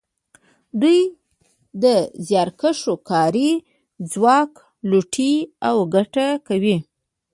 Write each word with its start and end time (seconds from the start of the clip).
دوی 0.81 0.99
د 1.83 1.85
زیارکښو 2.27 2.93
کاري 3.09 3.51
ځواک 4.11 4.51
لوټوي 4.89 5.35
او 5.67 5.75
ګټه 5.95 6.27
کوي 6.47 6.77